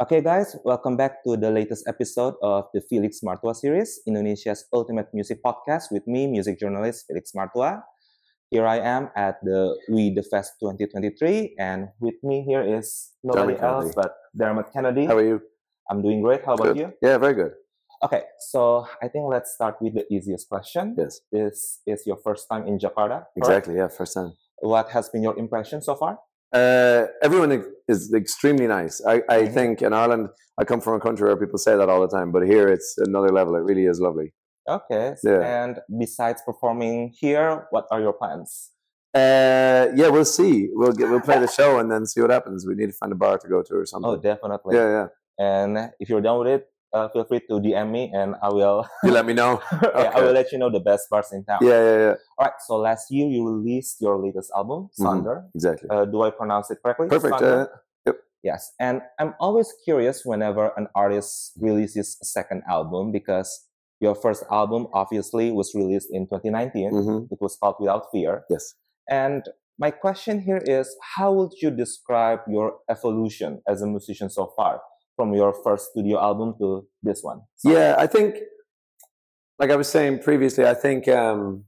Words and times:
Okay, 0.00 0.20
guys, 0.22 0.54
welcome 0.64 0.96
back 0.96 1.24
to 1.24 1.36
the 1.36 1.50
latest 1.50 1.82
episode 1.88 2.34
of 2.40 2.66
the 2.72 2.80
Felix 2.80 3.18
Martua 3.24 3.54
series, 3.54 3.98
Indonesia's 4.06 4.64
ultimate 4.72 5.08
music 5.12 5.42
podcast 5.42 5.90
with 5.90 6.06
me, 6.06 6.26
music 6.28 6.58
journalist 6.58 7.06
Felix 7.08 7.32
Martua. 7.34 7.82
Here 8.50 8.64
I 8.66 8.78
am 8.78 9.10
at 9.16 9.42
the 9.42 9.76
We 9.90 10.14
The 10.14 10.22
Fest 10.22 10.54
2023, 10.62 11.56
and 11.58 11.88
with 12.00 12.14
me 12.22 12.44
here 12.46 12.62
is 12.62 13.10
nobody 13.24 13.54
Dermot 13.58 13.62
else 13.62 13.84
Kennedy. 13.84 13.94
but 13.98 14.12
Dermot 14.38 14.72
Kennedy. 14.72 15.04
How 15.06 15.16
are 15.18 15.26
you? 15.26 15.40
I'm 15.90 16.00
doing 16.00 16.22
great. 16.22 16.44
How 16.46 16.54
about 16.54 16.74
Good. 16.74 16.76
you? 16.78 16.92
Yeah, 17.02 17.18
very 17.18 17.34
good. 17.34 17.52
Okay, 18.04 18.22
so 18.38 18.86
I 19.02 19.08
think 19.08 19.26
let's 19.26 19.52
start 19.52 19.82
with 19.82 19.94
the 19.94 20.06
easiest 20.14 20.48
question. 20.48 20.94
Yes, 20.96 21.20
This 21.32 21.80
is 21.86 22.06
your 22.06 22.16
first 22.22 22.46
time 22.48 22.66
in 22.68 22.78
Jakarta. 22.78 23.26
correct? 23.26 23.36
exactly. 23.36 23.74
Yeah, 23.76 23.88
first 23.88 24.14
time. 24.14 24.32
What 24.62 24.90
has 24.90 25.08
been 25.10 25.22
your 25.24 25.36
impression 25.36 25.82
so 25.82 25.96
far? 25.96 26.18
Uh, 26.52 27.06
everyone 27.22 27.64
is 27.88 28.12
extremely 28.14 28.66
nice. 28.66 29.04
I, 29.04 29.22
I 29.28 29.42
Mhm. 29.42 29.54
think 29.54 29.82
in 29.82 29.92
Ireland, 29.92 30.28
I 30.58 30.64
come 30.64 30.80
from 30.80 30.94
a 30.94 31.00
country 31.00 31.26
where 31.28 31.36
people 31.36 31.58
say 31.58 31.76
that 31.76 31.88
all 31.88 32.00
the 32.00 32.08
time, 32.08 32.32
but 32.32 32.42
here 32.46 32.68
it's 32.68 32.96
another 32.98 33.28
level. 33.28 33.54
It 33.56 33.60
really 33.70 33.86
is 33.86 34.00
lovely. 34.00 34.32
Okay, 34.68 35.14
Yeah. 35.22 35.40
and 35.64 35.80
besides 35.98 36.42
performing 36.44 37.12
here, 37.18 37.66
what 37.70 37.86
are 37.90 38.00
your 38.00 38.12
plans? 38.12 38.70
Uh, 39.14 39.88
yeah, 39.94 40.08
we'll 40.08 40.24
see. 40.24 40.68
We'll 40.72 40.92
get, 40.92 41.08
we'll 41.10 41.20
play 41.20 41.38
the 41.38 41.46
show 41.60 41.78
and 41.78 41.90
then 41.90 42.04
see 42.06 42.20
what 42.20 42.30
happens. 42.30 42.66
We 42.66 42.74
need 42.74 42.86
to 42.92 42.92
find 42.92 43.12
a 43.12 43.16
bar 43.16 43.38
to 43.38 43.48
go 43.48 43.62
to 43.62 43.74
or 43.76 43.86
something. 43.86 44.10
Oh, 44.10 44.16
definitely. 44.16 44.76
yeah, 44.76 44.88
yeah. 44.90 45.06
And 45.38 45.92
if 46.00 46.08
you're 46.10 46.20
done 46.20 46.38
with 46.40 46.48
it, 46.48 46.66
uh, 46.92 47.08
feel 47.10 47.24
free 47.24 47.40
to 47.48 47.54
DM 47.60 47.90
me 47.90 48.10
and 48.14 48.34
I 48.42 48.48
will 48.52 48.86
You 49.04 49.10
let 49.12 49.26
me 49.26 49.34
know. 49.34 49.60
yeah, 49.82 50.12
I 50.14 50.20
will 50.22 50.32
let 50.32 50.52
you 50.52 50.58
know 50.58 50.70
the 50.70 50.80
best 50.80 51.08
bars 51.10 51.32
in 51.32 51.44
town. 51.44 51.58
Yeah, 51.62 51.80
yeah, 51.82 51.98
yeah. 51.98 52.14
All 52.38 52.46
right. 52.46 52.52
So 52.66 52.76
last 52.76 53.10
year 53.10 53.26
you 53.28 53.46
released 53.46 54.00
your 54.00 54.18
latest 54.18 54.50
album, 54.56 54.88
Mhm. 54.98 55.50
Exactly. 55.54 55.88
Uh, 55.90 56.04
do 56.04 56.22
I 56.22 56.30
pronounce 56.30 56.70
it 56.70 56.78
correctly? 56.82 57.08
Perfect. 57.08 57.42
Uh, 57.42 57.66
Yes. 58.44 58.72
And 58.78 59.02
I'm 59.18 59.34
always 59.40 59.74
curious 59.84 60.24
whenever 60.24 60.70
an 60.76 60.86
artist 60.94 61.52
releases 61.60 62.16
a 62.22 62.24
second 62.24 62.62
album 62.70 63.10
because 63.10 63.66
your 64.00 64.14
first 64.14 64.44
album 64.50 64.86
obviously 64.94 65.50
was 65.50 65.74
released 65.74 66.08
in 66.12 66.28
2019. 66.28 66.92
mhm. 66.92 67.32
It 67.32 67.38
was 67.40 67.56
called 67.56 67.76
Without 67.80 68.04
Fear. 68.12 68.44
Yes. 68.48 68.74
And 69.10 69.42
my 69.78 69.90
question 69.90 70.40
here 70.40 70.62
is 70.64 70.86
how 71.16 71.32
would 71.32 71.52
you 71.60 71.70
describe 71.72 72.40
your 72.46 72.78
evolution 72.88 73.60
as 73.66 73.82
a 73.82 73.86
musician 73.86 74.30
so 74.30 74.52
far 74.56 74.82
from 75.18 75.34
your 75.34 75.52
first 75.64 75.90
studio 75.90 76.16
album 76.20 76.54
to 76.60 76.86
this 77.02 77.20
one? 77.22 77.40
Yeah, 77.64 77.96
I 77.98 78.06
think, 78.06 78.36
like 79.58 79.70
I 79.70 79.76
was 79.76 79.88
saying 79.88 80.20
previously, 80.20 80.64
I 80.64 80.74
think 80.74 81.08
um, 81.08 81.64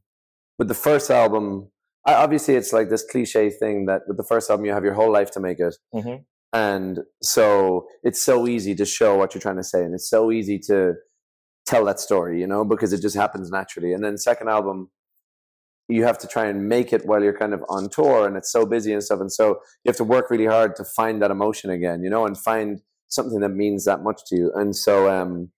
with 0.57 0.69
the 0.69 0.75
first 0.89 1.11
album, 1.11 1.69
I, 2.07 2.15
obviously 2.15 2.55
it's 2.55 2.73
like 2.73 2.89
this 2.91 3.05
cliche 3.11 3.51
thing 3.51 3.87
that 3.87 4.03
with 4.07 4.17
the 4.17 4.23
first 4.33 4.49
album 4.51 4.65
you 4.67 4.73
have 4.73 4.85
your 4.85 4.95
whole 4.95 5.13
life 5.13 5.33
to 5.33 5.41
make 5.41 5.59
it, 5.59 5.75
Mhm. 5.93 6.25
and 6.53 7.01
so 7.23 7.87
it's 8.05 8.23
so 8.23 8.47
easy 8.47 8.75
to 8.77 8.87
show 8.87 9.17
what 9.19 9.35
you're 9.35 9.43
trying 9.43 9.57
to 9.65 9.65
say, 9.65 9.83
and 9.85 9.95
it's 9.97 10.09
so 10.09 10.31
easy 10.31 10.59
to 10.71 10.95
tell 11.67 11.85
that 11.87 11.99
story, 11.99 12.41
you 12.41 12.47
know, 12.47 12.65
because 12.65 12.93
it 12.93 13.03
just 13.03 13.17
happens 13.17 13.51
naturally. 13.51 13.93
And 13.93 14.03
then 14.05 14.17
second 14.17 14.49
album, 14.49 14.91
you 15.89 16.05
have 16.05 16.19
to 16.19 16.29
try 16.29 16.47
and 16.47 16.69
make 16.69 16.93
it 16.93 17.05
while 17.05 17.21
you're 17.25 17.37
kind 17.37 17.53
of 17.53 17.65
on 17.69 17.89
tour, 17.91 18.29
and 18.29 18.37
it's 18.37 18.53
so 18.53 18.65
busy 18.65 18.93
and 18.93 19.03
stuff, 19.03 19.21
and 19.21 19.33
so 19.33 19.47
you 19.83 19.89
have 19.89 19.97
to 19.97 20.05
work 20.05 20.31
really 20.31 20.47
hard 20.47 20.77
to 20.77 20.85
find 20.85 21.21
that 21.21 21.33
emotion 21.33 21.69
again, 21.71 22.05
you 22.05 22.11
know, 22.11 22.25
and 22.27 22.39
find 22.39 22.81
something 23.11 23.41
that 23.41 23.51
means 23.51 23.85
that 23.85 24.03
much 24.03 24.23
to 24.29 24.37
you. 24.37 24.53
And 24.55 24.75
so 24.75 25.11
um, 25.11 25.51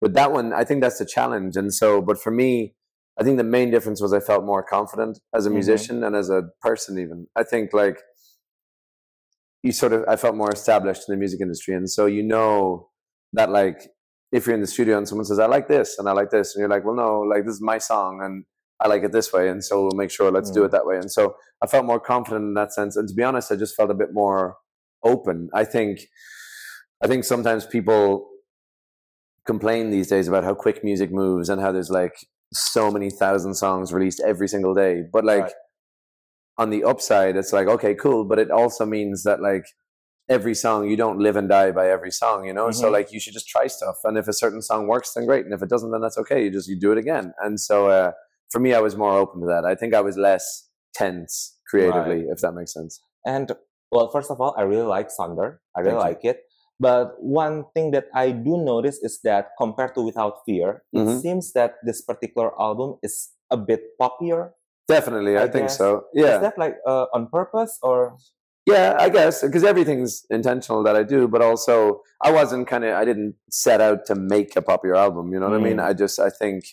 with 0.00 0.14
that 0.14 0.32
one, 0.32 0.52
I 0.52 0.64
think 0.64 0.80
that's 0.82 0.98
the 0.98 1.04
challenge. 1.04 1.56
And 1.56 1.72
so, 1.74 2.00
but 2.00 2.18
for 2.20 2.30
me, 2.30 2.74
I 3.20 3.24
think 3.24 3.36
the 3.36 3.44
main 3.44 3.70
difference 3.70 4.00
was 4.00 4.12
I 4.14 4.20
felt 4.20 4.44
more 4.44 4.62
confident 4.62 5.18
as 5.34 5.44
a 5.44 5.50
Mhm. 5.50 5.54
musician 5.54 6.02
and 6.04 6.16
as 6.16 6.30
a 6.30 6.44
person. 6.62 6.98
Even 6.98 7.26
I 7.36 7.42
think 7.42 7.72
like 7.74 7.98
you 9.62 9.72
sort 9.72 9.92
of 9.92 10.04
I 10.08 10.16
felt 10.16 10.36
more 10.36 10.50
established 10.50 11.02
in 11.08 11.12
the 11.14 11.18
music 11.18 11.40
industry, 11.40 11.74
and 11.74 11.90
so 11.90 12.06
you 12.06 12.22
know 12.22 12.88
that 13.34 13.50
like 13.50 13.78
if 14.32 14.46
you're 14.46 14.54
in 14.54 14.60
the 14.60 14.66
studio 14.66 14.96
and 14.96 15.06
someone 15.08 15.24
says 15.26 15.38
I 15.38 15.46
like 15.46 15.68
this 15.68 15.98
and 15.98 16.08
I 16.08 16.12
like 16.12 16.30
this, 16.30 16.54
and 16.54 16.60
you're 16.60 16.68
like, 16.70 16.84
well, 16.84 16.94
no, 16.94 17.20
like 17.20 17.44
this 17.44 17.54
is 17.56 17.60
my 17.60 17.78
song 17.78 18.20
and 18.22 18.44
I 18.80 18.88
like 18.88 19.02
it 19.02 19.12
this 19.12 19.32
way, 19.32 19.48
and 19.48 19.62
so 19.62 19.82
we'll 19.82 19.96
make 20.02 20.10
sure 20.10 20.30
let's 20.30 20.50
do 20.50 20.60
Mm. 20.60 20.66
it 20.66 20.70
that 20.70 20.86
way. 20.86 20.96
And 20.96 21.12
so 21.12 21.36
I 21.62 21.66
felt 21.66 21.84
more 21.84 22.00
confident 22.00 22.44
in 22.44 22.54
that 22.54 22.72
sense. 22.72 22.96
And 22.96 23.06
to 23.08 23.14
be 23.14 23.22
honest, 23.22 23.52
I 23.52 23.56
just 23.56 23.76
felt 23.76 23.90
a 23.90 23.94
bit 24.02 24.14
more 24.14 24.56
open. 25.04 25.50
I 25.52 25.64
think 25.64 26.00
I 27.02 27.06
think 27.06 27.24
sometimes 27.24 27.66
people 27.66 28.28
complain 29.46 29.90
these 29.90 30.08
days 30.08 30.28
about 30.28 30.44
how 30.44 30.54
quick 30.54 30.84
music 30.84 31.10
moves 31.10 31.48
and 31.48 31.60
how 31.60 31.72
there's 31.72 31.90
like 31.90 32.14
so 32.52 32.90
many 32.90 33.10
thousand 33.10 33.54
songs 33.54 33.92
released 33.92 34.20
every 34.20 34.48
single 34.48 34.74
day. 34.74 35.02
But 35.12 35.24
like 35.24 35.44
Right. 35.44 35.52
on 36.58 36.70
the 36.70 36.84
upside, 36.84 37.36
it's 37.36 37.52
like, 37.52 37.68
okay, 37.68 37.94
cool. 37.94 38.24
But 38.24 38.38
it 38.38 38.50
also 38.50 38.84
means 38.84 39.22
that 39.24 39.40
like 39.40 39.64
every 40.28 40.54
song, 40.54 40.88
you 40.88 40.96
don't 40.96 41.18
live 41.18 41.36
and 41.36 41.48
die 41.48 41.70
by 41.72 41.88
every 41.90 42.10
song, 42.10 42.44
you 42.44 42.52
know? 42.52 42.70
So 42.70 42.88
Mhm. 42.88 42.92
like 42.92 43.12
you 43.12 43.18
should 43.18 43.32
just 43.32 43.48
try 43.48 43.66
stuff. 43.66 43.96
And 44.04 44.16
if 44.18 44.28
a 44.28 44.32
certain 44.32 44.62
song 44.62 44.86
works, 44.86 45.14
then 45.14 45.26
great. 45.26 45.44
And 45.44 45.54
if 45.54 45.62
it 45.62 45.68
doesn't, 45.70 45.90
then 45.90 46.00
that's 46.02 46.18
okay. 46.18 46.44
You 46.44 46.50
just, 46.50 46.68
you 46.68 46.78
do 46.78 46.92
it 46.92 46.98
again. 46.98 47.32
And 47.42 47.58
so 47.58 47.88
uh, 47.88 48.12
for 48.50 48.60
me, 48.60 48.74
I 48.74 48.80
was 48.80 48.94
more 48.96 49.16
open 49.16 49.40
to 49.40 49.46
that. 49.46 49.64
I 49.64 49.74
think 49.74 49.94
I 49.94 50.00
was 50.02 50.16
less 50.16 50.68
tense 50.94 51.58
creatively, 51.68 52.26
if 52.28 52.40
that 52.40 52.52
makes 52.52 52.72
sense. 52.74 53.02
And 53.24 53.52
well, 53.90 54.08
first 54.10 54.30
of 54.30 54.40
all, 54.40 54.54
I 54.56 54.62
really 54.62 54.86
like 54.86 55.08
Sonder. 55.08 55.58
I 55.76 55.80
really 55.80 55.94
Thank 55.98 56.04
you. 56.04 56.08
like 56.10 56.24
it. 56.24 56.40
But 56.80 57.20
one 57.22 57.64
thing 57.74 57.90
that 57.92 58.06
I 58.14 58.30
do 58.32 58.56
notice 58.56 58.98
is 59.02 59.20
that 59.22 59.50
compared 59.60 59.94
to 59.94 60.00
Without 60.02 60.40
Fear, 60.46 60.82
it 60.92 60.98
Mhm. 61.04 61.20
seems 61.20 61.52
that 61.52 61.74
this 61.84 62.00
particular 62.00 62.50
album 62.58 62.96
is 63.02 63.30
a 63.50 63.56
bit 63.56 63.82
poppier. 64.00 64.52
Definitely. 64.88 65.36
I, 65.36 65.44
I 65.44 65.48
think 65.48 65.68
guess. 65.68 65.76
so. 65.78 66.04
Yeah. 66.14 66.36
Is 66.36 66.40
that 66.40 66.56
like 66.58 66.76
uh, 66.86 67.06
on 67.12 67.28
purpose 67.28 67.78
or? 67.82 68.16
Yeah, 68.66 68.96
I 68.98 69.08
guess 69.08 69.42
because 69.42 69.64
everything's 69.64 70.24
intentional 70.30 70.82
that 70.84 70.96
I 70.96 71.02
do, 71.02 71.28
but 71.28 71.42
also 71.42 72.00
I 72.22 72.30
wasn't 72.32 72.66
kind 72.68 72.84
of 72.84 72.94
I 72.94 73.04
didn't 73.04 73.34
set 73.50 73.80
out 73.80 74.04
to 74.06 74.14
make 74.14 74.56
a 74.56 74.62
popular 74.62 74.96
album. 74.96 75.32
You 75.32 75.40
know 75.40 75.48
what 75.50 75.60
I 75.60 75.62
mean? 75.62 75.78
Mm. 75.78 75.84
I 75.84 75.92
just 75.92 76.18
I 76.20 76.30
think 76.30 76.64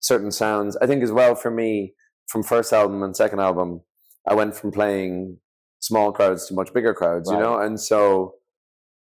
certain 0.00 0.30
sounds. 0.32 0.76
I 0.82 0.86
think 0.86 1.02
as 1.02 1.12
well 1.12 1.34
for 1.34 1.50
me 1.50 1.94
from 2.28 2.42
first 2.42 2.72
album 2.72 3.02
and 3.02 3.16
second 3.16 3.40
album, 3.40 3.80
I 4.28 4.34
went 4.34 4.54
from 4.54 4.70
playing 4.70 5.38
small 5.80 6.12
crowds 6.12 6.46
to 6.48 6.54
much 6.54 6.72
bigger 6.72 6.94
crowds. 6.94 7.30
You 7.30 7.38
know, 7.38 7.58
and 7.58 7.80
so 7.80 8.34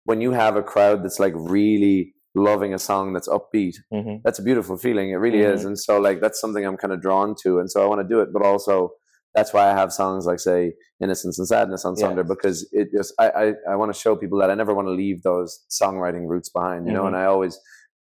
when 0.06 0.22
you 0.22 0.32
have 0.32 0.56
a 0.56 0.64
crowd 0.64 1.04
that's 1.04 1.20
like 1.20 1.34
really 1.36 2.14
loving 2.34 2.74
a 2.74 2.80
song 2.80 3.14
that's 3.14 3.28
upbeat, 3.28 3.76
Mhm. 3.94 4.22
that's 4.24 4.40
a 4.40 4.44
beautiful 4.44 4.78
feeling. 4.78 5.10
It 5.12 5.16
really 5.16 5.42
is. 5.42 5.64
Mhm. 5.64 5.68
And 5.68 5.80
so 5.80 6.00
like 6.00 6.22
that's 6.22 6.40
something 6.40 6.66
I'm 6.66 6.78
kind 6.78 6.94
of 6.94 7.02
drawn 7.02 7.36
to. 7.44 7.60
And 7.60 7.70
so 7.70 7.84
I 7.84 7.86
want 7.88 8.02
to 8.02 8.08
do 8.08 8.22
it. 8.22 8.30
But 8.34 8.42
also 8.44 8.92
that's 9.36 9.54
why 9.54 9.70
I 9.70 9.74
have 9.74 9.92
songs 9.94 10.26
like 10.26 10.40
say 10.40 10.74
Innocence 11.02 11.38
and 11.40 11.48
Sadness 11.48 11.84
on 11.86 11.96
Sonder 11.96 12.18
Yes. 12.24 12.28
because 12.28 12.70
it 12.72 12.88
just 12.98 13.14
I, 13.20 13.28
I, 13.44 13.54
I 13.72 13.76
want 13.76 13.94
to 13.94 14.00
show 14.00 14.16
people 14.16 14.40
that 14.40 14.50
I 14.50 14.56
never 14.56 14.74
want 14.74 14.88
to 14.88 14.92
leave 15.04 15.24
those 15.24 15.66
songwriting 15.70 16.28
roots 16.28 16.50
behind, 16.50 16.88
you 16.88 16.94
know, 16.94 17.00
Mm-hmm. 17.04 17.16
and 17.16 17.24
I 17.24 17.26
always 17.26 17.60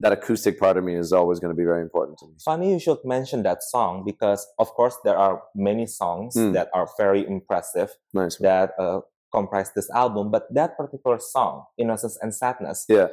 that 0.00 0.12
acoustic 0.12 0.58
part 0.58 0.76
of 0.76 0.82
me 0.84 0.94
is 0.96 1.12
always 1.12 1.38
going 1.38 1.52
to 1.54 1.56
be 1.56 1.64
very 1.64 1.80
important 1.80 2.18
to 2.18 2.26
me. 2.26 2.34
Funny 2.44 2.72
you 2.72 2.80
should 2.80 2.98
mention 3.04 3.42
that 3.44 3.62
song 3.62 4.02
because, 4.04 4.44
of 4.58 4.68
course, 4.74 4.96
there 5.04 5.16
are 5.16 5.42
many 5.54 5.86
songs 5.86 6.34
Mm. 6.36 6.52
that 6.52 6.68
are 6.74 6.88
very 6.98 7.24
impressive 7.26 7.90
Nice. 8.12 8.36
that 8.38 8.72
uh, 8.78 9.00
comprise 9.34 9.70
this 9.76 9.88
album. 10.02 10.30
But 10.30 10.44
that 10.54 10.70
particular 10.76 11.18
song, 11.18 11.64
Innocence 11.78 12.16
and 12.22 12.32
Sadness, 12.40 12.84
Yeah. 12.88 13.08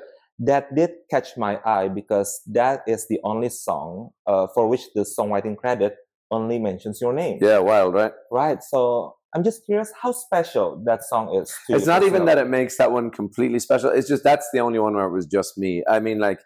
that 0.50 0.64
did 0.80 0.92
catch 1.14 1.30
my 1.46 1.54
eye 1.66 1.88
because 2.00 2.30
that 2.60 2.78
is 2.88 3.02
the 3.12 3.20
only 3.32 3.50
song 3.50 4.10
uh, 4.32 4.48
for 4.54 4.64
which 4.72 4.84
the 4.96 5.02
songwriting 5.16 5.56
credit 5.64 5.94
only 6.38 6.58
mentions 6.60 7.00
your 7.04 7.14
name. 7.14 7.38
Yeah, 7.42 7.60
wild, 7.60 7.94
right? 7.94 8.14
Right. 8.32 8.60
So 8.72 9.16
I'm 9.36 9.44
just 9.44 9.66
curious 9.66 9.92
how 10.02 10.12
special 10.14 10.68
that 10.86 11.04
song 11.12 11.26
is. 11.40 11.48
To 11.68 11.76
It's 11.76 11.86
not 11.94 12.04
even 12.04 12.26
that 12.26 12.38
it 12.38 12.48
makes 12.58 12.78
that 12.78 12.92
one 12.92 13.08
completely 13.12 13.60
special. 13.60 13.90
It's 13.98 14.08
just 14.14 14.24
that's 14.24 14.48
the 14.54 14.60
only 14.60 14.80
one 14.80 14.94
where 14.96 15.06
it 15.06 15.12
was 15.20 15.26
just 15.38 15.58
me. 15.58 15.84
I 15.96 16.00
mean, 16.00 16.20
like, 16.20 16.40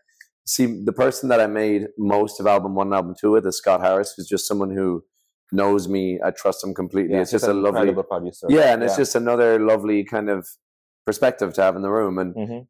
see, 0.46 0.66
the 0.90 0.94
person 0.94 1.30
that 1.30 1.40
I 1.40 1.48
made 1.48 1.82
most 1.98 2.40
of 2.40 2.46
album 2.48 2.76
one 2.76 2.88
and 2.88 2.96
album 2.96 3.14
two 3.20 3.32
with 3.32 3.46
is 3.48 3.58
Scott 3.58 3.82
Harris, 3.82 4.14
who's 4.16 4.28
just 4.28 4.48
someone 4.48 4.72
who 4.76 5.04
knows 5.52 5.88
me. 5.88 6.20
I 6.24 6.32
trust 6.32 6.64
him 6.64 6.74
completely. 6.74 7.16
Yeah, 7.16 7.22
it's 7.22 7.32
just 7.32 7.48
a 7.48 7.54
lovely, 7.54 7.94
producer. 7.94 8.48
yeah, 8.50 8.74
and 8.74 8.84
it's 8.84 8.96
just 8.98 9.16
another 9.16 9.60
lovely 9.60 10.04
kind 10.04 10.30
of 10.30 10.48
perspective 11.06 11.54
to 11.54 11.62
have 11.62 11.76
in 11.76 11.82
the 11.82 11.92
room. 11.92 12.18
And 12.18 12.36
Mhm. 12.36 12.68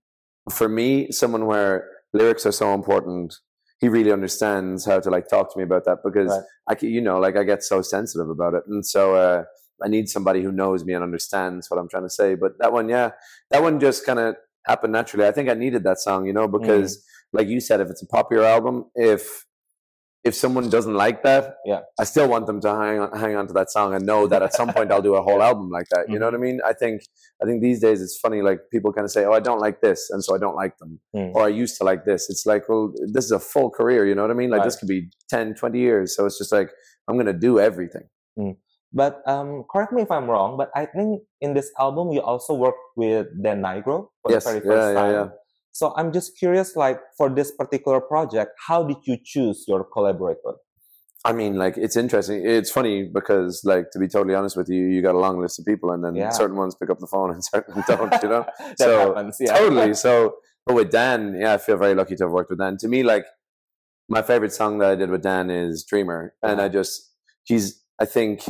for 0.52 0.68
me, 0.70 1.12
someone 1.12 1.46
where 1.46 1.90
lyrics 2.14 2.46
are 2.46 2.52
so 2.52 2.74
important, 2.74 3.36
he 3.80 3.90
really 3.90 4.12
understands 4.12 4.86
how 4.86 5.00
to 5.00 5.10
like 5.10 5.28
talk 5.28 5.52
to 5.54 5.58
me 5.58 5.64
about 5.64 5.86
that 5.86 6.00
because 6.04 6.30
Right. 6.68 6.78
I, 6.82 6.86
you 6.86 7.02
know, 7.02 7.20
like 7.20 7.36
I 7.38 7.44
get 7.44 7.64
so 7.64 7.82
sensitive 7.82 8.30
about 8.30 8.54
it, 8.54 8.64
and 8.68 8.86
so 8.86 9.16
uh, 9.16 9.44
I 9.84 9.88
need 9.90 10.08
somebody 10.10 10.42
who 10.42 10.52
knows 10.52 10.86
me 10.86 10.94
and 10.94 11.04
understands 11.04 11.70
what 11.70 11.78
I'm 11.80 11.90
trying 11.90 12.04
to 12.04 12.10
say. 12.10 12.36
But 12.36 12.54
that 12.60 12.72
one, 12.72 12.88
yeah, 12.90 13.12
that 13.52 13.62
one 13.62 13.80
just 13.80 14.06
kind 14.06 14.20
of 14.20 14.36
happened 14.66 14.94
naturally. 14.94 15.28
I 15.28 15.32
think 15.32 15.50
I 15.50 15.54
needed 15.54 15.84
that 15.84 16.00
song, 16.00 16.26
you 16.26 16.34
know, 16.34 16.48
because 16.48 17.04
like 17.34 17.48
you 17.50 17.60
said, 17.60 17.82
if 17.82 17.90
it's 17.90 18.02
a 18.02 18.08
popular 18.08 18.46
album, 18.46 18.86
if 18.96 19.46
if 20.30 20.34
someone 20.34 20.70
doesn't 20.76 20.96
like 21.06 21.22
that, 21.24 21.44
Yeah. 21.72 21.82
I 22.02 22.04
still 22.04 22.28
want 22.28 22.46
them 22.48 22.60
to 22.62 22.70
hang 22.84 23.00
on, 23.00 23.10
hang 23.24 23.36
on 23.40 23.46
to 23.48 23.54
that 23.54 23.70
song 23.76 23.94
and 23.96 24.06
know 24.12 24.22
that 24.32 24.42
at 24.48 24.54
some 24.60 24.70
point 24.76 24.92
I'll 24.92 25.02
do 25.10 25.16
a 25.16 25.22
whole 25.28 25.42
album 25.50 25.70
like 25.70 25.88
that. 25.94 26.10
You 26.10 26.18
know 26.20 26.26
what 26.30 26.34
I 26.34 26.44
mean? 26.48 26.60
I 26.66 26.74
think 26.74 27.04
I 27.42 27.46
think 27.46 27.62
these 27.62 27.80
days 27.80 28.02
it's 28.06 28.18
funny. 28.26 28.42
Like 28.50 28.60
people 28.74 28.92
kind 28.92 29.06
of 29.06 29.12
say, 29.12 29.24
"Oh, 29.26 29.34
I 29.40 29.40
don't 29.48 29.60
like 29.68 29.78
this," 29.88 30.10
and 30.10 30.24
so 30.26 30.30
I 30.36 30.40
don't 30.46 30.56
like 30.64 30.76
them, 30.82 30.92
Mm. 31.16 31.36
or 31.36 31.42
I 31.50 31.52
used 31.64 31.76
to 31.80 31.84
like 31.92 32.02
this. 32.06 32.22
It's 32.32 32.46
like, 32.52 32.64
well, 32.70 32.86
this 33.16 33.26
is 33.30 33.32
a 33.32 33.40
full 33.54 33.70
career. 33.70 34.02
You 34.10 34.16
know 34.16 34.24
what 34.26 34.32
I 34.32 34.40
mean? 34.42 34.50
Like 34.56 34.64
this 34.68 34.76
could 34.80 34.88
be 34.98 35.02
10, 35.30 35.54
20 35.56 35.80
years. 35.80 36.16
So 36.16 36.26
it's 36.26 36.38
just 36.42 36.52
like 36.60 36.70
I'm 37.08 37.18
gonna 37.20 37.40
do 37.50 37.60
everything. 37.60 38.08
But 38.94 39.22
um, 39.28 39.66
correct 39.70 39.92
me 39.92 40.02
if 40.04 40.10
I'm 40.10 40.28
wrong, 40.30 40.56
but 40.58 40.70
I 40.74 40.86
think 40.86 41.22
in 41.42 41.54
this 41.54 41.70
album 41.78 42.12
you 42.14 42.22
also 42.22 42.54
worked 42.54 42.80
with 42.96 43.28
Dan 43.44 43.62
Nigro 43.62 44.08
for 44.24 44.32
Yes, 44.32 44.46
the 44.46 44.52
very 44.52 44.62
first 44.66 44.88
yeah, 44.88 45.02
time. 45.02 45.12
yeah. 45.14 45.28
So 45.76 45.94
I'm 45.98 46.14
just 46.14 46.38
curious, 46.38 46.78
like 46.78 47.02
for 47.18 47.30
this 47.30 47.52
particular 47.52 48.00
project, 48.00 48.52
how 48.66 48.82
did 48.84 48.96
you 49.04 49.18
choose 49.22 49.66
your 49.68 49.84
collaborator? 49.84 50.54
I 51.26 51.34
mean, 51.34 51.56
like 51.56 51.76
it's 51.76 51.98
interesting. 51.98 52.46
It's 52.46 52.72
funny 52.72 53.10
because, 53.14 53.62
like, 53.66 53.92
to 53.92 54.00
be 54.00 54.08
totally 54.08 54.36
honest 54.36 54.56
with 54.56 54.70
you, 54.70 54.86
you 54.86 55.02
got 55.02 55.16
a 55.16 55.18
long 55.18 55.42
list 55.42 55.60
of 55.60 55.66
people, 55.66 55.92
and 55.92 56.02
then 56.02 56.16
Yeah. 56.16 56.30
certain 56.30 56.56
ones 56.56 56.76
pick 56.76 56.90
up 56.90 57.00
the 57.00 57.08
phone 57.08 57.30
and 57.32 57.44
certain 57.54 57.84
don't. 57.90 58.24
You 58.24 58.30
know, 58.30 58.46
So, 58.78 59.08
happens, 59.16 59.36
yeah. 59.42 59.58
totally. 59.58 59.94
So, 60.06 60.38
but 60.66 60.76
with 60.76 60.92
Dan, 60.92 61.36
yeah, 61.38 61.56
I 61.56 61.58
feel 61.58 61.76
very 61.76 61.94
lucky 61.94 62.16
to 62.16 62.24
have 62.24 62.32
worked 62.32 62.52
with 62.52 62.60
Dan. 62.60 62.78
To 62.78 62.88
me, 62.88 63.04
like, 63.04 63.26
my 64.08 64.22
favorite 64.22 64.54
song 64.54 64.78
that 64.80 64.92
I 64.92 64.96
did 64.96 65.10
with 65.10 65.24
Dan 65.24 65.50
is 65.50 65.84
"Dreamer," 65.84 66.36
and 66.42 66.62
I 66.62 66.66
uh-huh. 66.66 66.70
just 66.80 67.12
he's. 67.44 67.84
I 68.00 68.06
think 68.06 68.46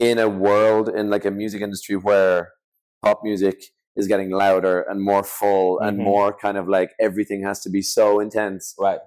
in 0.00 0.18
a 0.18 0.28
world 0.28 0.88
in 0.88 1.08
like 1.08 1.24
a 1.24 1.30
music 1.30 1.62
industry 1.62 1.94
where 1.94 2.50
pop 3.00 3.20
music 3.22 3.58
is 3.96 4.06
getting 4.08 4.30
louder 4.30 4.82
and 4.88 5.00
more 5.02 5.22
full 5.22 5.78
and 5.80 5.98
Mhm. 5.98 6.04
more 6.04 6.32
kind 6.32 6.56
of 6.56 6.68
like 6.68 6.90
everything 7.00 7.42
has 7.44 7.60
to 7.60 7.70
be 7.70 7.82
so 7.82 8.20
intense 8.20 8.74
right. 8.78 9.00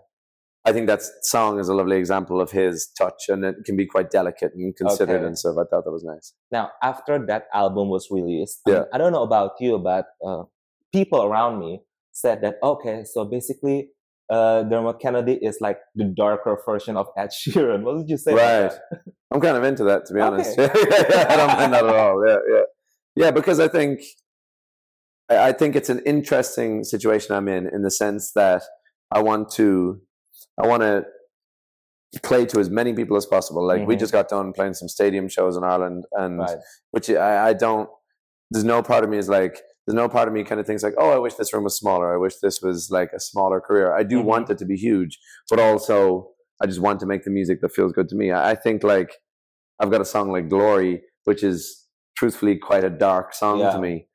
I 0.68 0.74
think 0.74 0.88
that 0.88 1.02
song 1.22 1.60
is 1.60 1.70
a 1.70 1.76
lovely 1.76 1.96
example 1.98 2.42
of 2.42 2.50
his 2.50 2.88
touch, 2.98 3.30
and 3.30 3.46
it 3.46 3.56
can 3.68 3.76
be 3.76 3.86
quite 3.86 4.10
delicate 4.10 4.52
and 4.56 4.76
considered 4.76 5.18
Okay. 5.18 5.26
and 5.28 5.38
stuff. 5.38 5.58
I 5.60 5.66
thought 5.70 5.86
that 5.86 5.92
was 5.92 6.04
nice. 6.04 6.34
Now, 6.52 6.72
after 6.82 7.24
that 7.28 7.44
album 7.54 7.90
was 7.90 8.08
released, 8.10 8.62
Yeah. 8.66 8.86
I 8.92 8.98
don't 8.98 9.12
know 9.12 9.22
about 9.22 9.52
you, 9.60 9.78
but 9.78 10.08
uh, 10.28 10.46
people 10.92 11.22
around 11.22 11.60
me 11.60 11.84
said 12.14 12.42
that 12.42 12.56
okay, 12.64 13.04
so 13.04 13.26
basically, 13.26 13.92
uh, 14.32 14.64
Dermot 14.64 15.00
Kennedy 15.00 15.34
is 15.40 15.62
like 15.62 15.78
the 15.94 16.06
darker 16.06 16.60
version 16.66 16.98
of 16.98 17.10
Ed 17.16 17.30
Sheeran. 17.30 17.84
What 17.84 17.98
did 17.98 18.10
you 18.10 18.18
say? 18.18 18.34
Right. 18.34 18.74
I'm 19.32 19.40
kind 19.42 19.58
of 19.58 19.64
into 19.64 19.84
that, 19.84 20.08
to 20.08 20.16
be 20.16 20.20
honest. 20.20 20.58
I 20.60 21.36
don't 21.38 21.54
mind 21.60 21.74
that 21.76 21.86
at 21.86 21.96
all. 21.96 22.28
Yeah, 22.28 22.38
yeah, 22.52 22.62
yeah. 23.16 23.30
Because 23.32 23.60
I 23.60 23.68
think, 23.68 24.02
I 25.30 25.50
I 25.50 25.52
think 25.54 25.76
it's 25.76 25.90
an 25.90 26.00
interesting 26.06 26.84
situation 26.84 27.36
I'm 27.36 27.48
in, 27.48 27.68
in 27.68 27.82
the 27.82 27.92
sense 27.92 28.32
that 28.34 28.64
I 29.12 29.22
want 29.22 29.50
to, 29.54 30.02
I 30.62 30.68
want 30.68 30.82
to 30.84 31.06
play 32.24 32.46
to 32.46 32.60
as 32.60 32.70
many 32.70 32.94
people 32.94 33.18
as 33.18 33.26
possible. 33.26 33.66
Like 33.66 33.86
we 33.88 33.96
Mhm. 33.96 34.00
just 34.00 34.14
got 34.14 34.30
done 34.30 34.54
playing 34.54 34.74
some 34.76 34.88
stadium 34.88 35.28
shows 35.28 35.58
in 35.58 35.64
Ireland, 35.64 36.06
and 36.14 36.40
Right. 36.40 36.58
which 36.92 37.10
I, 37.10 37.50
I 37.50 37.54
don't. 37.54 37.90
There's 38.52 38.64
no 38.64 38.82
part 38.84 39.04
of 39.04 39.10
me 39.10 39.18
is 39.18 39.30
like. 39.30 39.62
There's 39.88 39.96
no 39.96 40.10
part 40.10 40.28
of 40.28 40.34
me 40.34 40.44
kind 40.44 40.60
of 40.60 40.66
thinks 40.66 40.82
like, 40.82 40.96
oh, 40.98 41.12
I 41.12 41.20
wish 41.20 41.36
this 41.36 41.54
room 41.54 41.64
was 41.64 41.76
smaller. 41.78 42.12
I 42.12 42.18
wish 42.18 42.38
this 42.38 42.60
was 42.60 42.90
like 42.90 43.12
a 43.14 43.20
smaller 43.20 43.62
career. 43.62 43.94
I 43.94 44.02
do 44.02 44.18
Mhm. 44.22 44.26
want 44.26 44.50
it 44.50 44.58
to 44.58 44.66
be 44.66 44.76
huge, 44.76 45.20
but 45.48 45.60
also 45.60 46.32
I 46.60 46.66
just 46.66 46.80
want 46.82 47.00
to 47.02 47.06
make 47.06 47.24
the 47.24 47.30
music 47.30 47.62
that 47.62 47.70
feels 47.72 47.92
good 47.94 48.10
to 48.10 48.16
me. 48.16 48.32
I, 48.32 48.52
I 48.52 48.56
think 48.56 48.84
like 48.84 49.12
I've 49.80 49.92
got 49.92 50.02
a 50.02 50.06
song 50.06 50.32
like 50.32 50.50
Glory, 50.50 51.04
which 51.26 51.44
is 51.44 51.86
truthfully 52.18 52.58
quite 52.58 52.84
a 52.84 52.90
dark 52.90 53.36
song 53.36 53.60
Yeah. 53.60 53.74
to 53.74 53.80
me. 53.80 54.08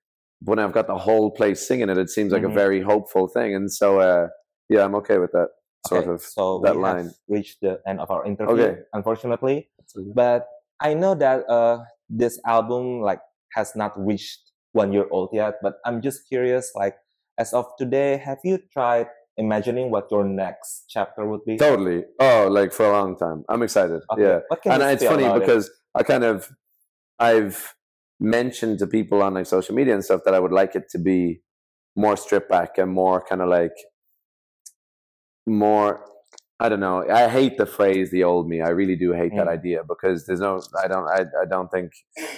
When 0.42 0.58
I've 0.58 0.72
got 0.72 0.86
the 0.86 0.96
whole 0.98 1.30
place 1.30 1.66
singing 1.66 1.88
it, 1.90 1.98
it 1.98 2.10
seems 2.10 2.32
like 2.32 2.42
Mhm. 2.42 2.50
a 2.50 2.54
very 2.54 2.80
hopeful 2.80 3.28
thing. 3.28 3.54
And 3.54 3.70
so, 3.72 4.00
uh, 4.00 4.28
yeah, 4.68 4.84
I'm 4.84 4.94
okay 4.96 5.18
with 5.18 5.32
that 5.32 5.48
sort 5.86 6.04
Okay, 6.04 6.12
of. 6.12 6.22
so 6.22 6.60
that 6.64 6.76
we 6.76 6.82
line. 6.82 7.04
have 7.04 7.14
reached 7.28 7.58
the 7.60 7.80
end 7.86 8.00
of 8.00 8.10
our 8.10 8.24
interview, 8.24 8.54
Okay. 8.64 8.82
unfortunately. 8.92 9.70
But 10.14 10.46
I 10.80 10.94
know 10.94 11.14
that 11.14 11.48
uh, 11.48 11.84
this 12.08 12.40
album 12.46 13.00
like 13.02 13.20
has 13.52 13.74
not 13.76 13.92
reached 13.98 14.52
one 14.72 14.92
year 14.92 15.06
old 15.10 15.30
yet. 15.32 15.54
But 15.62 15.74
I'm 15.84 16.00
just 16.00 16.26
curious, 16.28 16.72
like 16.74 16.96
as 17.38 17.52
of 17.52 17.66
today, 17.78 18.16
have 18.16 18.38
you 18.44 18.58
tried 18.72 19.08
imagining 19.36 19.90
what 19.90 20.10
your 20.10 20.24
next 20.24 20.84
chapter 20.88 21.26
would 21.26 21.44
be? 21.44 21.56
Totally. 21.56 22.04
Oh, 22.20 22.48
like 22.50 22.72
for 22.72 22.86
a 22.86 22.92
long 22.92 23.16
time. 23.16 23.44
I'm 23.48 23.62
excited. 23.62 24.00
Okay, 24.12 24.22
Yeah. 24.22 24.40
And 24.72 24.82
it's 24.82 25.04
funny 25.04 25.24
about 25.24 25.36
it? 25.36 25.40
because 25.40 25.70
I 25.94 26.02
kind 26.02 26.24
of 26.24 26.48
I've 27.18 27.74
mentioned 28.20 28.78
to 28.78 28.86
people 28.86 29.22
on 29.22 29.34
like 29.34 29.46
social 29.46 29.74
media 29.74 29.94
and 29.94 30.04
stuff 30.04 30.20
that 30.24 30.34
I 30.34 30.38
would 30.40 30.52
like 30.52 30.76
it 30.76 30.88
to 30.90 30.98
be 30.98 31.40
more 31.96 32.16
stripped 32.16 32.50
back 32.50 32.78
and 32.78 32.92
more 32.92 33.24
kind 33.26 33.40
of 33.42 33.48
like 33.48 33.72
more 35.46 36.04
I 36.62 36.68
don't 36.68 36.80
know. 36.80 37.08
I 37.10 37.26
hate 37.30 37.56
the 37.56 37.64
phrase 37.64 38.10
"the 38.10 38.22
old 38.24 38.46
me." 38.46 38.60
I 38.60 38.68
really 38.68 38.94
do 38.94 39.12
hate 39.12 39.34
that 39.34 39.46
Mm. 39.46 39.58
idea 39.58 39.82
because 39.82 40.26
there's 40.26 40.40
no. 40.40 40.60
I 40.78 40.88
don't. 40.88 41.08
I, 41.08 41.20
I 41.40 41.46
don't 41.48 41.70
think 41.70 41.92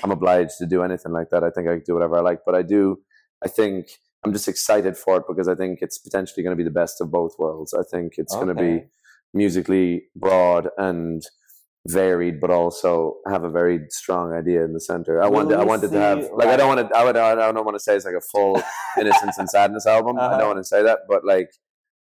I'm 0.04 0.12
obliged 0.12 0.58
to 0.58 0.66
do 0.66 0.84
anything 0.84 1.10
like 1.10 1.30
that. 1.30 1.42
I 1.42 1.50
think 1.50 1.66
I 1.66 1.74
can 1.74 1.82
do 1.84 1.94
whatever 1.94 2.18
I 2.18 2.20
like. 2.20 2.42
But 2.46 2.54
I 2.54 2.62
do. 2.62 3.00
I 3.44 3.48
think 3.48 3.88
I'm 4.24 4.32
just 4.32 4.46
excited 4.46 4.96
for 4.96 5.16
it 5.16 5.24
because 5.26 5.48
I 5.48 5.56
think 5.56 5.80
it's 5.82 5.98
potentially 5.98 6.44
going 6.44 6.56
to 6.56 6.62
be 6.62 6.62
the 6.62 6.70
best 6.82 7.00
of 7.00 7.10
both 7.10 7.34
worlds. 7.36 7.74
I 7.74 7.82
think 7.82 8.12
it's 8.16 8.32
going 8.36 8.46
to 8.46 8.54
be 8.54 8.84
musically 9.34 10.04
broad 10.14 10.68
and 10.78 11.24
varied, 11.88 12.40
but 12.40 12.50
also 12.50 13.16
have 13.28 13.44
a 13.44 13.50
very 13.50 13.80
strong 13.90 14.32
idea 14.32 14.64
in 14.64 14.72
the 14.72 14.80
center. 14.80 15.20
I 15.22 15.28
wanted, 15.28 15.58
I 15.58 15.64
wanted 15.64 15.90
to 15.90 15.98
have 15.98 16.22
see, 16.24 16.30
like 16.34 16.48
I 16.48 16.56
don't 16.56 16.68
want 16.68 16.88
to, 16.88 16.96
I 16.96 17.04
would, 17.04 17.16
I 17.16 17.34
don't 17.34 17.64
want 17.64 17.74
to 17.74 17.80
say 17.80 17.96
it's 17.96 18.04
like 18.04 18.14
a 18.14 18.20
full 18.20 18.62
innocence 19.00 19.38
and 19.38 19.48
sadness 19.50 19.86
album. 19.86 20.18
I 20.18 20.26
Uh-huh. 20.26 20.38
don't 20.38 20.46
want 20.48 20.58
to 20.60 20.64
say 20.64 20.82
that, 20.82 21.00
but 21.08 21.24
like 21.24 21.50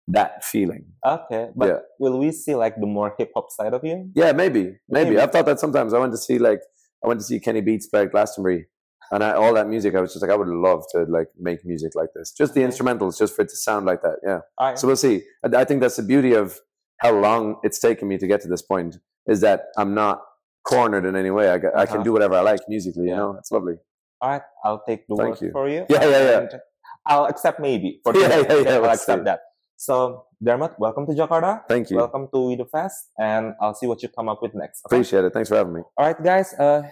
that 0.08 0.44
feeling. 0.44 0.84
Okay, 1.06 1.48
but 1.56 1.68
Yeah. 1.68 1.78
will 1.98 2.18
we 2.18 2.30
see 2.32 2.54
like 2.54 2.76
the 2.78 2.86
more 2.86 3.14
hip 3.18 3.30
hop 3.34 3.50
side 3.50 3.74
of 3.74 3.84
you? 3.84 4.10
Yeah, 4.14 4.32
maybe, 4.32 4.62
maybe. 4.88 5.10
Maybe. 5.10 5.18
I've 5.18 5.32
thought 5.32 5.46
that 5.46 5.58
sometimes. 5.60 5.94
I 5.94 5.98
went 5.98 6.12
to 6.12 6.18
see 6.18 6.38
like 6.38 6.60
I 7.04 7.08
went 7.08 7.18
to 7.20 7.26
see 7.26 7.40
Kenny 7.40 7.60
Beats 7.60 7.88
at 7.92 8.12
Glastonbury, 8.12 8.66
and 9.10 9.24
I, 9.24 9.32
all 9.32 9.52
that 9.54 9.66
music. 9.68 9.96
I 9.96 10.00
was 10.00 10.12
just 10.12 10.22
like, 10.22 10.30
I 10.30 10.36
would 10.36 10.46
love 10.48 10.84
to 10.92 11.04
like 11.08 11.26
make 11.40 11.64
music 11.64 11.92
like 11.96 12.10
this. 12.14 12.30
Just 12.32 12.54
the 12.54 12.62
Okay. 12.64 12.70
instrumentals, 12.72 13.18
just 13.18 13.34
for 13.34 13.42
it 13.42 13.48
to 13.48 13.56
sound 13.56 13.86
like 13.86 14.02
that. 14.02 14.18
Yeah. 14.24 14.40
Right. 14.60 14.78
So 14.78 14.86
we'll 14.86 14.94
see. 14.96 15.22
I, 15.44 15.62
I 15.62 15.64
think 15.64 15.80
that's 15.80 15.96
the 15.96 16.04
beauty 16.04 16.32
of 16.34 16.60
how 16.98 17.12
long 17.12 17.56
it's 17.64 17.80
taken 17.80 18.06
me 18.06 18.16
to 18.18 18.28
get 18.28 18.40
to 18.42 18.48
this 18.48 18.62
point 18.62 18.96
is 19.26 19.40
that 19.40 19.66
I'm 19.76 19.94
not 19.94 20.22
cornered 20.64 21.04
in 21.04 21.16
any 21.16 21.30
way. 21.30 21.50
I, 21.50 21.54
I 21.54 21.58
can 21.86 21.96
Uh-huh. 21.98 22.02
do 22.02 22.12
whatever 22.12 22.34
I 22.34 22.40
like 22.40 22.60
musically. 22.68 23.06
Yeah. 23.06 23.12
You 23.12 23.16
know, 23.18 23.36
it's 23.38 23.50
lovely. 23.50 23.76
All 24.20 24.30
right, 24.30 24.42
I'll 24.64 24.82
take 24.86 25.06
the 25.08 25.16
Thank 25.16 25.30
word 25.30 25.42
you. 25.42 25.50
for 25.52 25.68
you. 25.68 25.86
Yeah, 25.90 26.04
yeah, 26.04 26.22
yeah. 26.30 26.58
I'll 27.06 27.26
accept 27.26 27.58
maybe. 27.58 28.00
For 28.04 28.14
Yeah, 28.16 28.28
yeah, 28.46 28.54
yeah, 28.62 28.70
I'll 28.78 28.90
accept 28.94 29.20
see. 29.20 29.24
that. 29.24 29.40
So, 29.76 30.26
Dermot, 30.40 30.78
welcome 30.78 31.06
to 31.06 31.12
Jakarta. 31.12 31.66
Thank 31.66 31.90
you. 31.90 31.96
Welcome 31.98 32.28
to 32.32 32.38
We 32.46 32.54
the 32.54 32.66
Fest, 32.66 33.10
and 33.18 33.54
I'll 33.60 33.74
see 33.74 33.86
what 33.90 34.00
you 34.02 34.08
come 34.08 34.28
up 34.28 34.38
with 34.40 34.54
next. 34.54 34.86
okay? 34.86 34.94
Appreciate 34.94 35.24
it. 35.24 35.32
Thanks 35.34 35.48
for 35.48 35.56
having 35.56 35.74
me. 35.74 35.82
All 35.98 36.06
right, 36.06 36.22
guys. 36.22 36.54
Uh, 36.54 36.82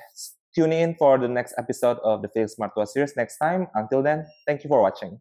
tune 0.52 0.72
in 0.72 0.96
for 0.98 1.14
the 1.18 1.28
next 1.28 1.54
episode 1.56 1.98
of 2.02 2.22
the 2.22 2.28
Felix 2.34 2.56
Martua 2.58 2.88
series 2.88 3.14
next 3.16 3.38
time. 3.38 3.68
Until 3.78 4.02
then, 4.02 4.26
thank 4.46 4.64
you 4.64 4.68
for 4.68 4.82
watching. 4.82 5.20